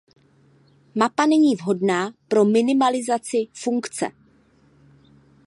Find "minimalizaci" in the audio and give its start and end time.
2.45-3.47